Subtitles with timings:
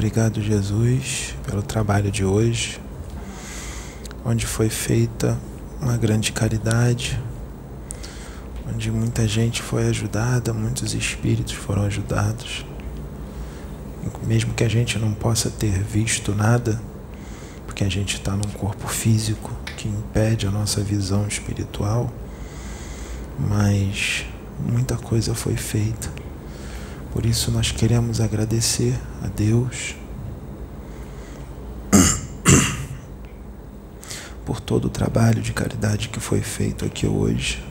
[0.00, 2.80] Obrigado, Jesus, pelo trabalho de hoje,
[4.24, 5.38] onde foi feita
[5.78, 7.20] uma grande caridade,
[8.66, 12.64] onde muita gente foi ajudada, muitos espíritos foram ajudados.
[14.26, 16.80] Mesmo que a gente não possa ter visto nada,
[17.66, 22.10] porque a gente está num corpo físico que impede a nossa visão espiritual,
[23.38, 24.24] mas
[24.58, 26.29] muita coisa foi feita.
[27.20, 29.94] Por isso nós queremos agradecer a Deus
[34.46, 37.62] por todo o trabalho de caridade que foi feito aqui hoje.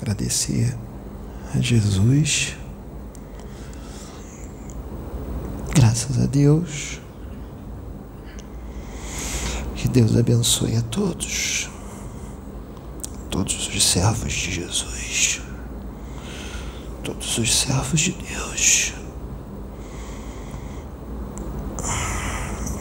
[0.00, 0.76] Agradecer
[1.54, 2.56] a Jesus.
[5.76, 7.00] Graças a Deus.
[9.76, 11.71] Que Deus abençoe a todos
[13.32, 15.40] todos os servos de Jesus,
[17.02, 18.92] todos os servos de Deus,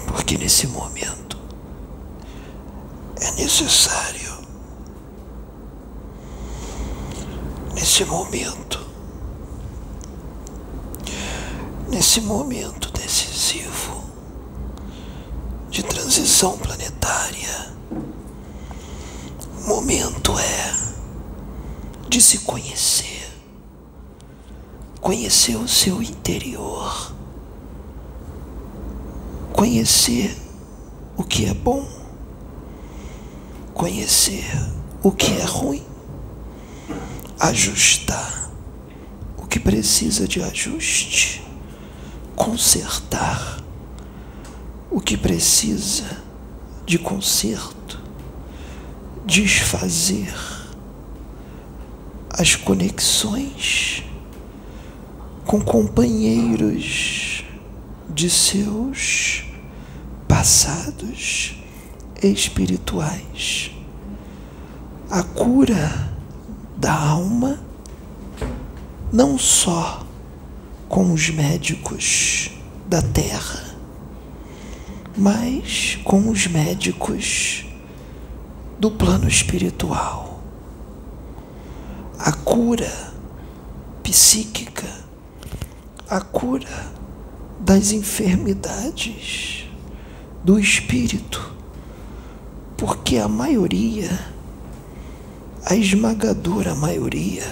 [0.08, 1.38] porque nesse momento
[3.22, 4.40] é necessário,
[7.74, 8.86] nesse momento,
[11.90, 14.04] nesse momento decisivo
[15.70, 17.72] de transição planetária
[19.72, 20.74] momento é
[22.12, 23.26] de se conhecer,
[25.00, 27.16] conhecer o seu interior,
[29.54, 30.36] conhecer
[31.16, 31.88] o que é bom,
[33.74, 34.44] conhecer
[35.02, 35.86] o que é ruim,
[37.40, 38.52] ajustar
[39.38, 41.42] o que precisa de ajuste,
[42.36, 43.64] consertar
[44.92, 46.22] o que precisa
[46.86, 48.02] de conserto.
[49.26, 50.51] Desfazer
[52.42, 54.04] as conexões
[55.46, 57.46] com companheiros
[58.10, 59.44] de seus
[60.28, 61.62] passados
[62.20, 63.72] espirituais.
[65.12, 66.12] A cura
[66.78, 67.60] da alma
[69.14, 70.04] não só
[70.90, 72.50] com os médicos
[72.88, 73.76] da terra,
[75.16, 77.68] mas com os médicos
[78.80, 80.31] do plano espiritual.
[82.24, 83.12] A cura
[84.04, 84.88] psíquica,
[86.08, 86.92] a cura
[87.60, 89.68] das enfermidades
[90.44, 91.52] do espírito,
[92.78, 94.08] porque a maioria,
[95.66, 97.44] a esmagadora maioria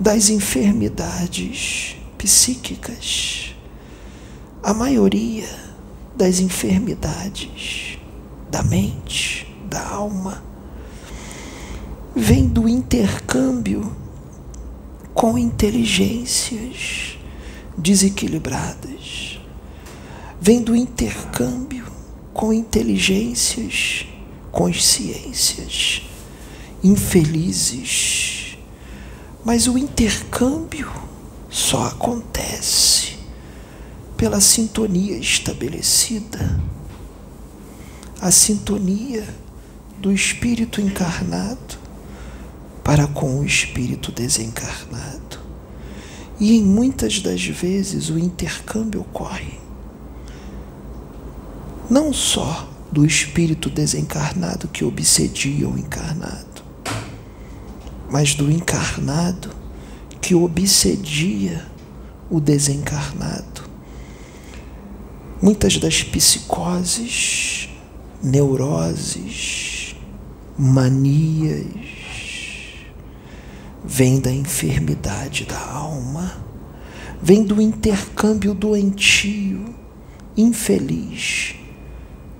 [0.00, 3.54] das enfermidades psíquicas,
[4.62, 5.50] a maioria
[6.16, 7.98] das enfermidades
[8.50, 10.53] da mente, da alma
[12.14, 13.94] vem do intercâmbio
[15.12, 17.18] com inteligências
[17.76, 19.40] desequilibradas,
[20.40, 21.84] vem do intercâmbio
[22.32, 24.06] com inteligências,
[24.52, 26.02] consciências
[26.84, 28.56] infelizes.
[29.44, 30.90] Mas o intercâmbio
[31.50, 33.16] só acontece
[34.16, 36.60] pela sintonia estabelecida.
[38.20, 39.26] A sintonia
[39.98, 41.83] do espírito encarnado
[42.84, 45.40] para com o espírito desencarnado.
[46.38, 49.64] E em muitas das vezes o intercâmbio ocorre
[51.88, 56.62] não só do espírito desencarnado que obsedia o encarnado,
[58.10, 59.50] mas do encarnado
[60.20, 61.66] que obsedia
[62.30, 63.64] o desencarnado.
[65.42, 67.68] Muitas das psicoses,
[68.22, 69.94] neuroses,
[70.56, 72.03] manias,
[73.84, 76.42] vem da enfermidade da alma,
[77.20, 79.74] vem do intercâmbio doentio,
[80.36, 81.56] infeliz,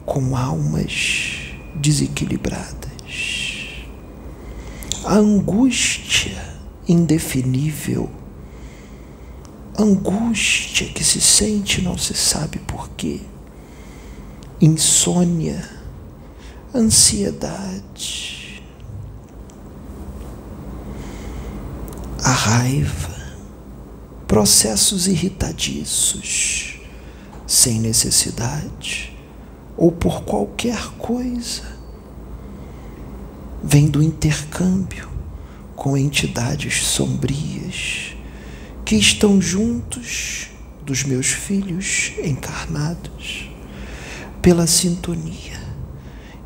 [0.06, 2.84] com almas desequilibradas.
[5.04, 6.54] A angústia
[6.88, 8.10] indefinível,
[9.78, 13.20] angústia que se sente não se sabe porquê,
[14.60, 15.68] insônia,
[16.74, 18.43] ansiedade,
[22.24, 23.14] a raiva,
[24.26, 26.80] processos irritadiços,
[27.46, 29.14] sem necessidade
[29.76, 31.76] ou por qualquer coisa,
[33.62, 35.06] vem do intercâmbio
[35.76, 38.16] com entidades sombrias
[38.86, 40.48] que estão juntos
[40.82, 43.50] dos meus filhos encarnados
[44.40, 45.60] pela sintonia.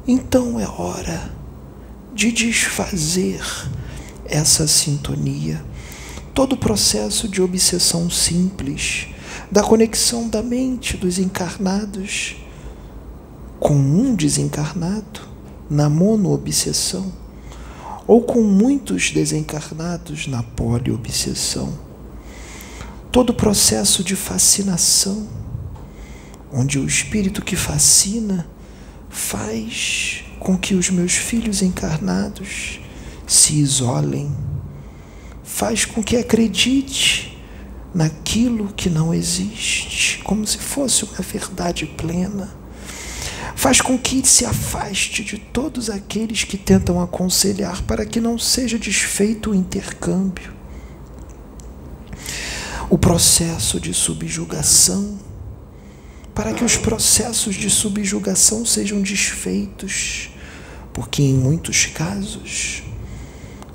[0.08, 1.32] Então é hora
[2.12, 3.40] de desfazer
[4.28, 5.64] essa sintonia,
[6.38, 9.08] todo o processo de obsessão simples,
[9.50, 12.36] da conexão da mente dos encarnados
[13.58, 15.22] com um desencarnado
[15.68, 17.12] na monoobsessão,
[18.06, 21.76] ou com muitos desencarnados na poliobsessão.
[23.10, 25.26] Todo o processo de fascinação,
[26.52, 28.48] onde o espírito que fascina
[29.08, 32.78] faz com que os meus filhos encarnados
[33.26, 34.32] se isolem,
[35.58, 37.36] faz com que acredite
[37.92, 42.48] naquilo que não existe, como se fosse uma verdade plena.
[43.56, 48.78] Faz com que se afaste de todos aqueles que tentam aconselhar para que não seja
[48.78, 50.54] desfeito o intercâmbio.
[52.88, 55.18] O processo de subjugação,
[56.36, 60.30] para que os processos de subjugação sejam desfeitos,
[60.92, 62.84] porque em muitos casos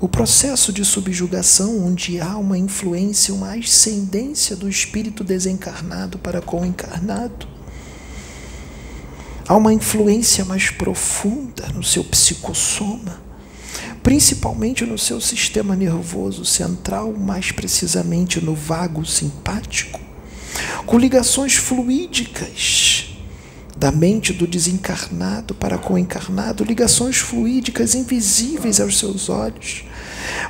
[0.04, 6.60] o processo de subjugação, onde há uma influência, uma ascendência do espírito desencarnado para com
[6.60, 7.48] o encarnado,
[9.48, 13.18] há uma influência mais profunda no seu psicossoma,
[14.02, 19.98] principalmente no seu sistema nervoso central, mais precisamente no vago simpático,
[20.84, 23.06] com ligações fluídicas
[23.74, 29.84] da mente do desencarnado para com o encarnado, ligações fluídicas invisíveis aos seus olhos,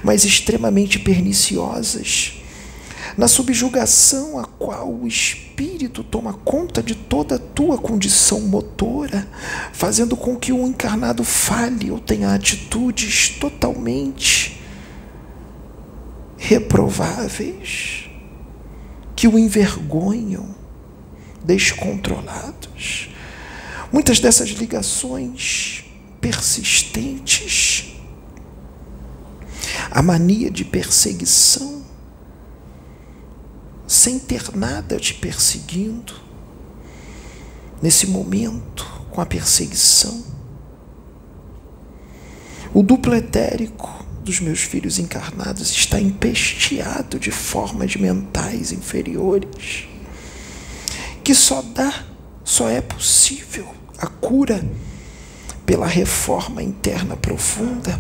[0.03, 2.35] mas extremamente perniciosas.
[3.17, 9.29] Na subjugação a qual o espírito toma conta de toda a tua condição motora,
[9.73, 14.61] fazendo com que o encarnado fale ou tenha atitudes totalmente
[16.37, 18.11] reprováveis,
[19.15, 20.55] que o envergonham,
[21.45, 23.11] descontrolados.
[23.93, 25.85] Muitas dessas ligações
[26.21, 27.94] persistentes,
[29.95, 31.85] a mania de perseguição,
[33.87, 36.15] sem ter nada te perseguindo,
[37.81, 40.25] nesse momento, com a perseguição,
[42.75, 49.87] o duplo etérico dos meus filhos encarnados está empesteado de formas mentais inferiores,
[51.23, 52.05] que só dá,
[52.43, 54.61] só é possível a cura
[55.65, 57.97] pela reforma interna profunda,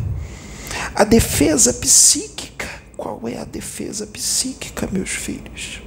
[0.94, 2.68] a defesa psíquica.
[2.96, 5.82] Qual é a defesa psíquica, meus filhos?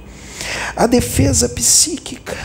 [0.76, 2.36] A defesa psíquica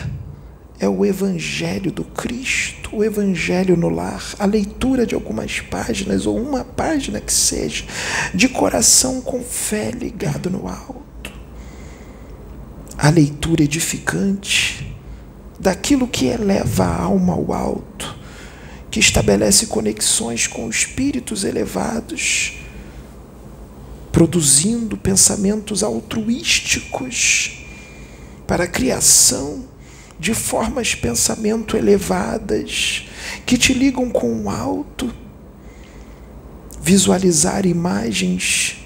[0.80, 6.38] é o Evangelho do Cristo, o Evangelho no lar, a leitura de algumas páginas, ou
[6.38, 7.86] uma página que seja,
[8.34, 11.32] de coração com fé ligado no alto.
[12.98, 14.96] A leitura edificante
[15.60, 18.16] daquilo que eleva a alma ao alto,
[18.94, 22.60] que estabelece conexões com espíritos elevados,
[24.12, 27.66] produzindo pensamentos altruísticos
[28.46, 29.66] para a criação
[30.20, 33.06] de formas pensamento elevadas
[33.48, 35.12] que te ligam com o alto,
[36.80, 38.78] visualizar imagens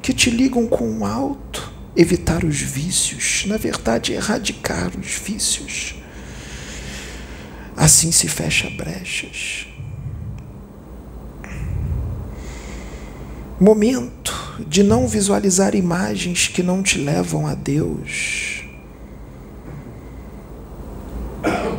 [0.00, 6.01] que te ligam com o alto, evitar os vícios, na verdade, erradicar os vícios
[7.76, 9.66] Assim se fecha brechas.
[13.58, 18.64] Momento de não visualizar imagens que não te levam a Deus.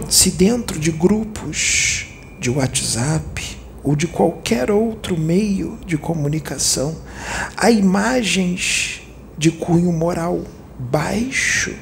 [0.10, 2.06] Se dentro de grupos
[2.40, 6.96] de WhatsApp ou de qualquer outro meio de comunicação
[7.58, 9.02] há imagens
[9.38, 10.44] de cunho moral
[10.78, 11.74] baixo,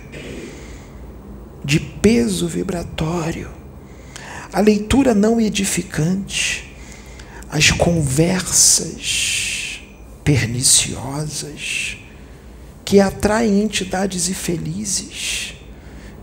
[1.63, 3.60] de peso vibratório,
[4.53, 6.75] a leitura não edificante,
[7.49, 9.81] as conversas
[10.23, 11.97] perniciosas
[12.83, 15.53] que atraem entidades infelizes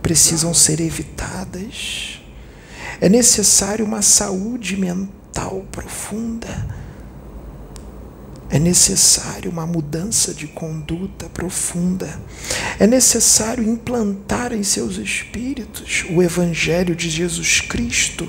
[0.02, 2.20] precisam ser evitadas.
[3.00, 6.87] É necessário uma saúde mental profunda.
[8.50, 12.18] É necessário uma mudança de conduta profunda.
[12.78, 18.26] É necessário implantar em seus espíritos o Evangelho de Jesus Cristo,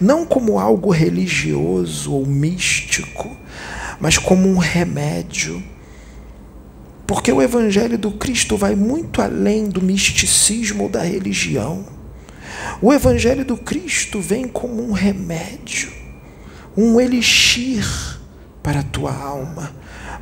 [0.00, 3.36] não como algo religioso ou místico,
[4.00, 5.62] mas como um remédio.
[7.06, 11.84] Porque o Evangelho do Cristo vai muito além do misticismo ou da religião.
[12.80, 15.92] O Evangelho do Cristo vem como um remédio,
[16.74, 18.23] um elixir
[18.64, 19.72] para a tua alma,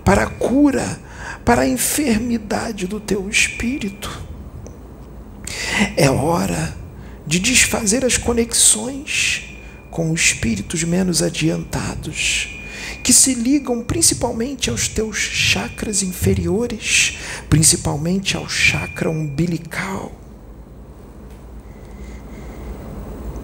[0.04, 1.00] para a cura
[1.44, 4.22] para a enfermidade do teu espírito.
[5.96, 6.76] É hora
[7.26, 9.56] de desfazer as conexões
[9.90, 12.48] com espíritos menos adiantados,
[13.02, 17.18] que se ligam principalmente aos teus chakras inferiores,
[17.48, 20.12] principalmente ao chakra umbilical.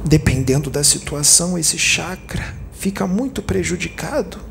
[0.05, 4.48] Dependendo da situação, esse chakra fica muito prejudicado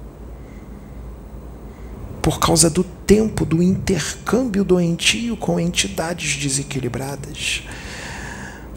[2.28, 7.64] por causa do tempo do intercâmbio doentio com entidades desequilibradas.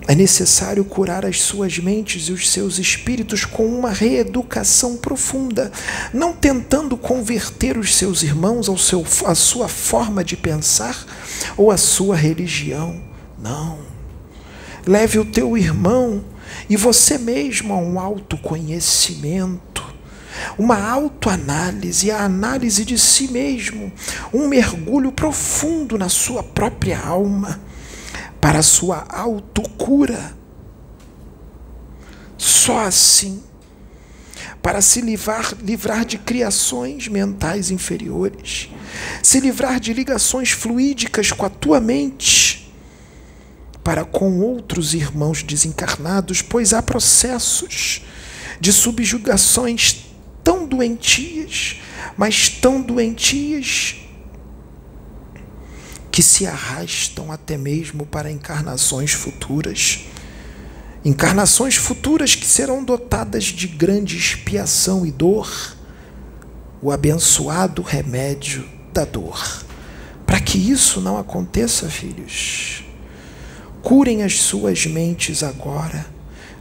[0.07, 5.73] É necessário curar as suas mentes e os seus espíritos com uma reeducação profunda,
[6.15, 11.05] não tentando converter os seus irmãos ao seu, à sua forma de pensar
[11.57, 13.01] ou à sua religião.
[13.37, 13.81] Não.
[14.87, 16.25] Leve o teu irmão
[16.69, 19.70] e você mesmo a um autoconhecimento,
[20.59, 23.93] uma autoanálise, a análise de si mesmo,
[24.33, 27.61] um mergulho profundo na sua própria alma,
[28.41, 30.35] para a sua autocura.
[32.37, 33.43] Só assim,
[34.63, 38.71] para se livrar, livrar de criações mentais inferiores,
[39.23, 42.73] se livrar de ligações fluídicas com a tua mente
[43.83, 48.03] para com outros irmãos desencarnados, pois há processos
[48.61, 50.10] de subjugações
[50.43, 51.81] tão doentias,
[52.17, 53.97] mas tão doentias
[56.11, 60.01] que se arrastam até mesmo para encarnações futuras.
[61.05, 65.77] Encarnações futuras que serão dotadas de grande expiação e dor,
[66.83, 69.65] o abençoado remédio da dor.
[70.27, 72.85] Para que isso não aconteça, filhos,
[73.83, 76.07] Curem as suas mentes agora.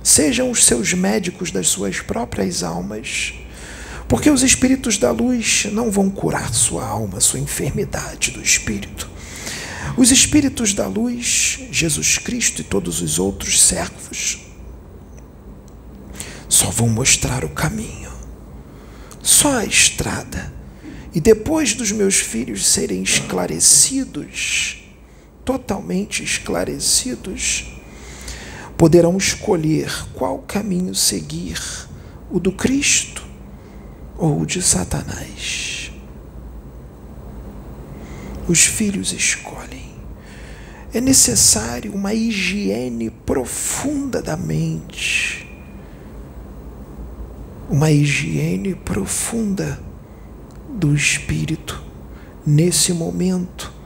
[0.01, 3.33] Sejam os seus médicos das suas próprias almas.
[4.09, 9.07] Porque os espíritos da luz não vão curar sua alma, sua enfermidade do espírito.
[9.95, 14.39] Os espíritos da luz, Jesus Cristo e todos os outros servos,
[16.49, 18.11] só vão mostrar o caminho,
[19.21, 20.51] só a estrada.
[21.13, 24.83] E depois dos meus filhos serem esclarecidos,
[25.45, 27.65] totalmente esclarecidos,
[28.75, 31.61] poderão escolher qual caminho seguir,
[32.31, 33.18] o do Cristo
[34.19, 35.91] ou de Satanás.
[38.47, 39.89] Os filhos escolhem.
[40.93, 45.49] É necessário uma higiene profunda da mente,
[47.69, 49.79] uma higiene profunda
[50.67, 51.83] do espírito
[52.45, 53.79] nesse momento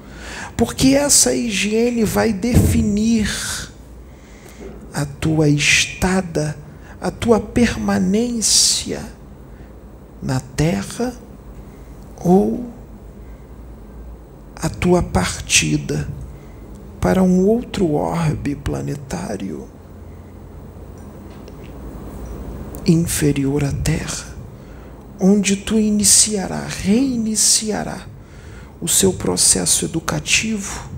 [0.55, 3.29] porque essa higiene vai definir
[4.93, 6.55] a tua estada,
[7.01, 9.03] a tua permanência
[10.23, 11.13] na terra
[12.23, 12.65] ou
[14.55, 16.07] a tua partida
[17.01, 19.67] para um outro orbe planetário
[22.85, 24.33] inferior à Terra,
[25.19, 28.07] onde tu iniciará, reiniciará
[28.79, 30.89] o seu processo educativo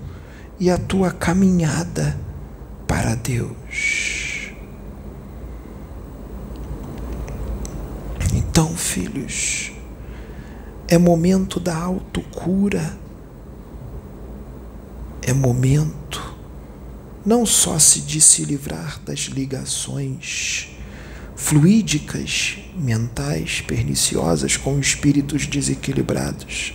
[0.58, 2.16] e a tua caminhada
[2.86, 4.25] para Deus.
[8.58, 9.70] Então, filhos,
[10.88, 12.98] é momento da autocura,
[15.20, 16.34] é momento
[17.22, 20.70] não só se de se livrar das ligações
[21.36, 26.72] fluídicas, mentais, perniciosas com espíritos desequilibrados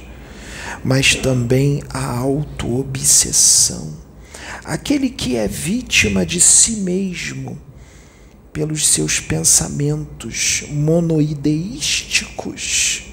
[0.84, 3.92] mas também a autoobsessão.
[4.64, 7.60] Aquele que é vítima de si mesmo
[8.54, 13.06] pelos seus pensamentos monoideísticos,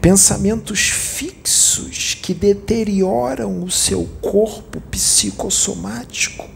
[0.00, 6.48] pensamentos fixos que deterioram o seu corpo psicossomático,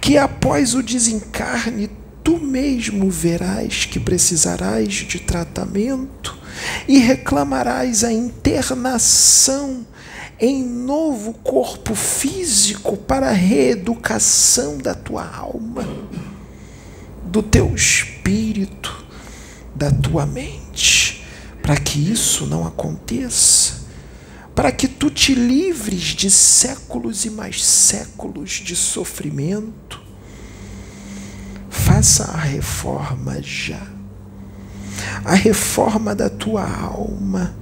[0.00, 1.90] que após o desencarne
[2.24, 6.36] tu mesmo verás que precisarás de tratamento
[6.88, 9.86] e reclamarás a internação
[10.38, 15.86] em novo corpo físico para a reeducação da tua alma,
[17.36, 19.04] do teu espírito,
[19.74, 21.22] da tua mente,
[21.60, 23.84] para que isso não aconteça,
[24.54, 30.00] para que tu te livres de séculos e mais séculos de sofrimento.
[31.68, 33.86] Faça a reforma já
[35.22, 37.54] a reforma da tua alma.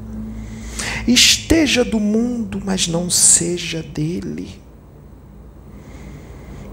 [1.04, 4.54] Esteja do mundo, mas não seja dele.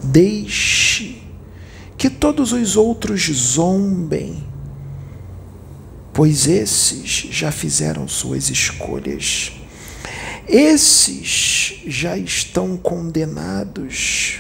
[0.04, 1.31] Deixe
[2.02, 4.44] que todos os outros zombem,
[6.12, 9.52] pois esses já fizeram suas escolhas.
[10.48, 14.40] Esses já estão condenados.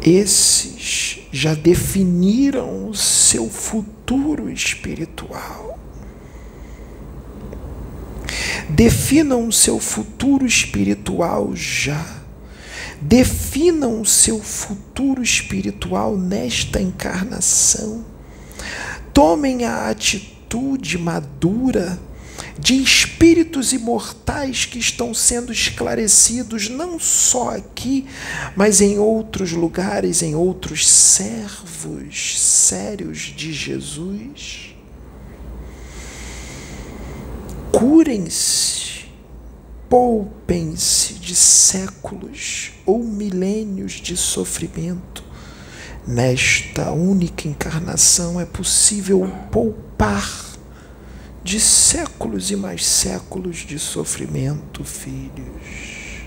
[0.00, 5.80] Esses já definiram o seu futuro espiritual.
[8.68, 12.19] Definam o seu futuro espiritual já.
[13.00, 18.04] Definam o seu futuro espiritual nesta encarnação.
[19.12, 21.98] Tomem a atitude madura
[22.58, 28.06] de espíritos imortais que estão sendo esclarecidos não só aqui,
[28.54, 34.74] mas em outros lugares, em outros servos sérios de Jesus.
[37.72, 38.99] Curem-se,
[39.90, 45.24] poupem-se de séculos ou milênios de sofrimento.
[46.06, 50.54] Nesta única encarnação é possível poupar
[51.42, 56.20] de séculos e mais séculos de sofrimento, filhos.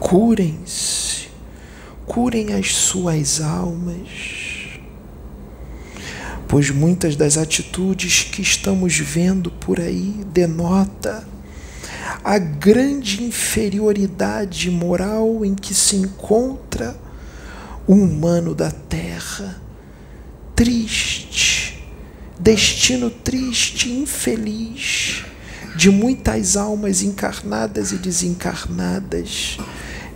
[0.00, 1.28] Curem-se,
[2.06, 4.41] curem as suas almas,
[6.52, 11.26] pois muitas das atitudes que estamos vendo por aí denota
[12.22, 16.94] a grande inferioridade moral em que se encontra
[17.86, 19.62] o humano da terra
[20.54, 21.82] triste,
[22.38, 25.24] destino triste, infeliz
[25.74, 29.56] de muitas almas encarnadas e desencarnadas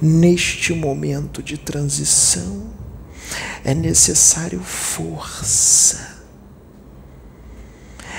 [0.02, 2.66] neste momento de transição.
[3.64, 6.15] É necessário força,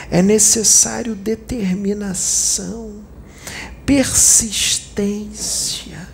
[0.09, 3.01] é necessário determinação,
[3.85, 6.07] persistência.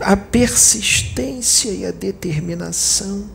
[0.00, 3.28] A persistência e a determinação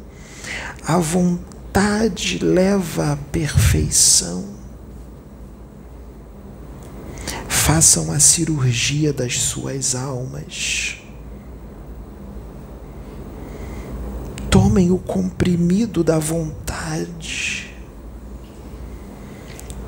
[0.88, 4.46] a vontade leva à perfeição.
[7.50, 11.02] Façam a cirurgia das suas almas.
[14.50, 17.76] Tomem o comprimido da vontade.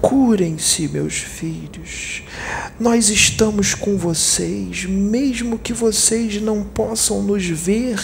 [0.02, 2.24] Curem-se, meus filhos.
[2.80, 8.00] Nós estamos com vocês, mesmo que vocês não possam nos ver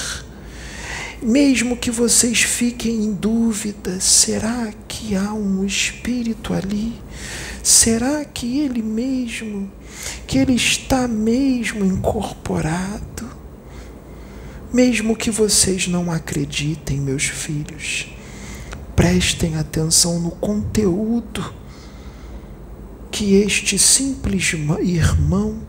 [1.22, 6.94] mesmo que vocês fiquem em dúvida, será que há um espírito ali?
[7.64, 9.72] Será que ele mesmo,
[10.28, 13.28] que ele está mesmo incorporado?
[14.72, 18.08] Mesmo que vocês não acreditem, meus filhos,
[18.96, 21.52] prestem atenção no conteúdo
[23.16, 24.52] que este simples
[24.82, 25.60] irmão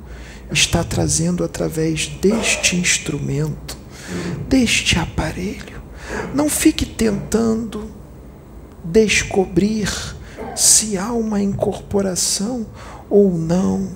[0.50, 3.78] está trazendo através deste instrumento
[4.48, 5.80] deste aparelho.
[6.34, 7.88] Não fique tentando
[8.82, 9.88] descobrir
[10.56, 12.66] se há uma incorporação
[13.08, 13.90] ou não.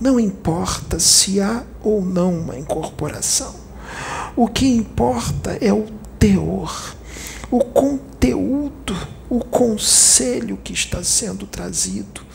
[0.00, 3.54] Não importa se há ou não uma incorporação.
[4.34, 5.86] O que importa é o
[6.18, 6.96] teor,
[7.52, 8.96] o conteúdo,
[9.30, 12.33] o conselho que está sendo trazido,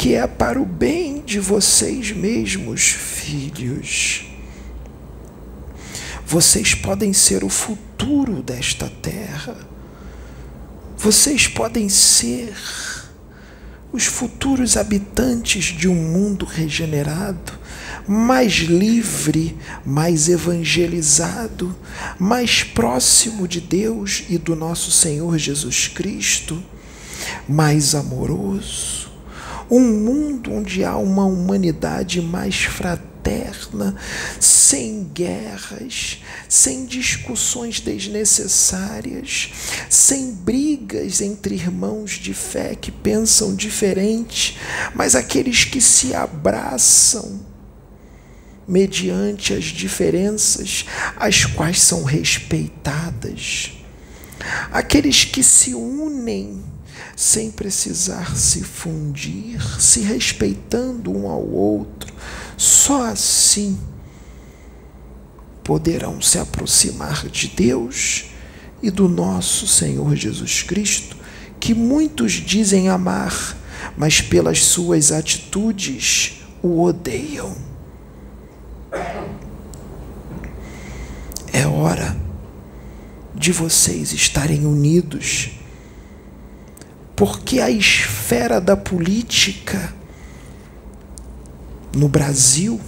[0.00, 4.24] que é para o bem de vocês mesmos, filhos.
[6.26, 9.58] Vocês podem ser o futuro desta terra.
[10.96, 12.56] Vocês podem ser
[13.92, 17.52] os futuros habitantes de um mundo regenerado,
[18.08, 21.76] mais livre, mais evangelizado,
[22.18, 26.62] mais próximo de Deus e do nosso Senhor Jesus Cristo,
[27.46, 29.09] mais amoroso.
[29.70, 33.94] Um mundo onde há uma humanidade mais fraterna
[34.40, 39.52] sem guerras, sem discussões desnecessárias,
[39.88, 44.58] sem brigas entre irmãos de fé que pensam diferente,
[44.94, 47.40] mas aqueles que se abraçam
[48.66, 53.72] mediante as diferenças, as quais são respeitadas.
[54.72, 56.62] Aqueles que se unem
[57.16, 62.12] sem precisar se fundir, se respeitando um ao outro,
[62.56, 63.78] só assim
[65.62, 68.26] poderão se aproximar de Deus
[68.82, 71.16] e do nosso Senhor Jesus Cristo,
[71.58, 73.56] que muitos dizem amar,
[73.96, 77.54] mas pelas suas atitudes o odeiam.
[81.52, 82.16] É hora
[83.34, 85.50] de vocês estarem unidos,
[87.20, 89.92] porque a esfera da política
[91.94, 92.80] no Brasil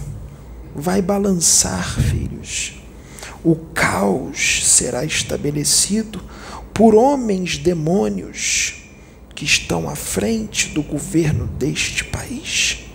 [0.75, 2.81] vai balançar, filhos.
[3.45, 6.25] O caos será estabelecido
[6.73, 8.85] por homens demônios
[9.35, 12.87] que estão à frente do governo deste país.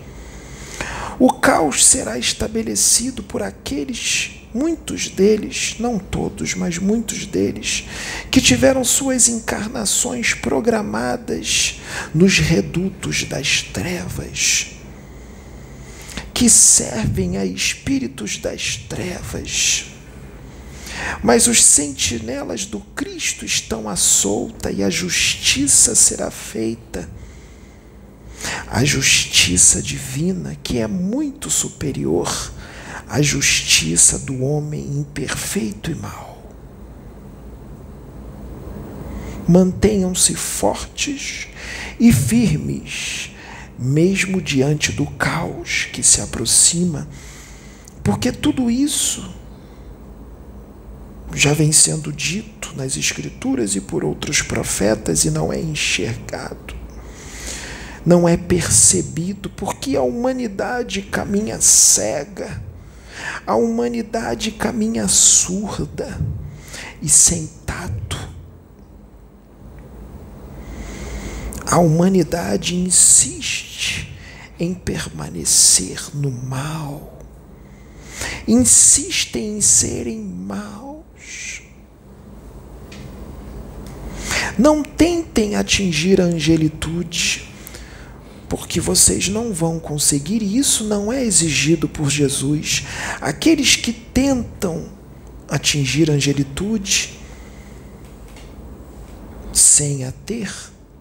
[1.20, 7.86] O caos será estabelecido por aqueles muitos deles, não todos, mas muitos deles,
[8.32, 11.80] que tiveram suas encarnações programadas
[12.14, 14.68] nos redutos das trevas,
[16.34, 19.86] que servem a espíritos das trevas.
[21.24, 27.10] Mas os sentinelas do Cristo estão à solta e a justiça será feita.
[28.68, 32.52] A justiça divina, que é muito superior
[33.10, 36.38] a justiça do homem imperfeito e mau.
[39.48, 41.48] Mantenham-se fortes
[41.98, 43.32] e firmes,
[43.80, 47.08] mesmo diante do caos que se aproxima,
[48.04, 49.34] porque tudo isso
[51.34, 56.76] já vem sendo dito nas Escrituras e por outros profetas e não é enxergado,
[58.06, 62.67] não é percebido, porque a humanidade caminha cega
[63.46, 66.20] a humanidade caminha surda
[67.02, 68.18] e sem tato.
[71.66, 74.18] A humanidade insiste
[74.60, 77.20] em permanecer no mal,
[78.48, 81.62] insiste em serem maus.
[84.58, 87.48] Não tentem atingir a angelitude
[88.50, 92.86] porque vocês não vão conseguir, e isso não é exigido por Jesus.
[93.20, 94.86] Aqueles que tentam
[95.50, 97.18] atingir a angelitude
[99.54, 100.54] sem a ter,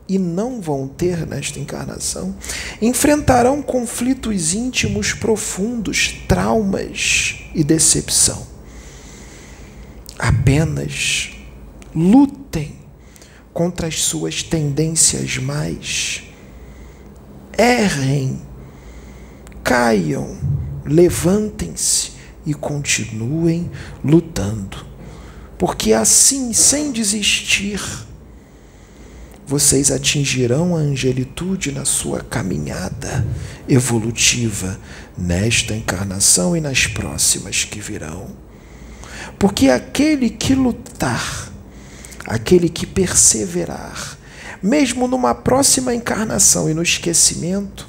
[0.08, 2.34] e não vão ter nesta encarnação,
[2.80, 8.46] enfrentarão conflitos íntimos profundos, traumas e decepção.
[10.18, 11.30] Apenas
[11.94, 12.76] lutem
[13.52, 16.25] contra as suas tendências mais
[17.58, 18.40] errem,
[19.62, 20.36] caiam,
[20.84, 22.12] levantem-se
[22.44, 23.70] e continuem
[24.04, 24.84] lutando.
[25.58, 27.80] Porque assim, sem desistir,
[29.46, 33.24] vocês atingirão a angelitude na sua caminhada
[33.68, 34.78] evolutiva
[35.16, 38.28] nesta encarnação e nas próximas que virão.
[39.38, 41.52] Porque aquele que lutar,
[42.26, 44.15] aquele que perseverar,
[44.62, 47.88] mesmo numa próxima encarnação e no esquecimento,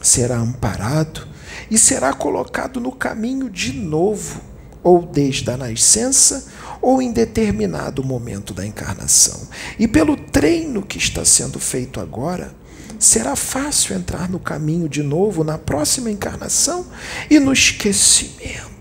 [0.00, 1.26] será amparado
[1.70, 4.40] e será colocado no caminho de novo,
[4.82, 6.46] ou desde a nascença,
[6.80, 9.40] ou em determinado momento da encarnação.
[9.78, 12.54] E pelo treino que está sendo feito agora,
[12.98, 16.86] será fácil entrar no caminho de novo na próxima encarnação
[17.28, 18.79] e no esquecimento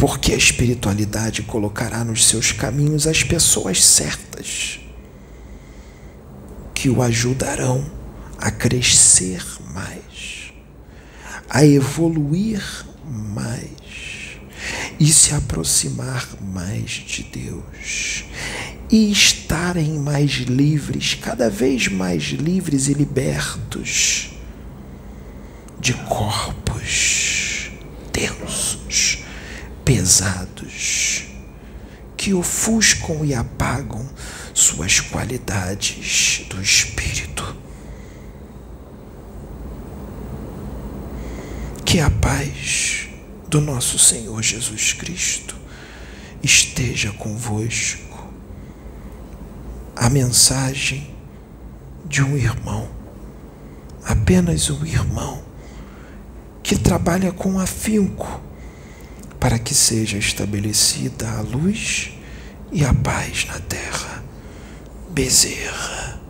[0.00, 4.80] porque a espiritualidade colocará nos seus caminhos as pessoas certas
[6.74, 7.84] que o ajudarão
[8.38, 10.54] a crescer mais,
[11.50, 12.62] a evoluir
[13.04, 14.38] mais
[14.98, 18.24] e se aproximar mais de Deus
[18.90, 24.30] e estarem mais livres, cada vez mais livres e libertos
[25.78, 27.70] de corpos
[28.10, 28.69] densos
[29.90, 31.24] pesados
[32.16, 34.08] que ofuscam e apagam
[34.54, 37.56] suas qualidades do espírito.
[41.84, 43.08] Que a paz
[43.48, 45.56] do nosso Senhor Jesus Cristo
[46.40, 48.32] esteja convosco.
[49.96, 51.12] A mensagem
[52.06, 52.88] de um irmão,
[54.04, 55.42] apenas um irmão,
[56.62, 58.49] que trabalha com afinco
[59.40, 62.12] para que seja estabelecida a luz
[62.70, 64.22] e a paz na terra.
[65.08, 66.20] Bezerra.